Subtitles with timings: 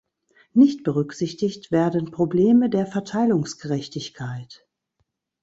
[0.53, 4.67] Nicht berücksichtigt werden Probleme der Verteilungsgerechtigkeit.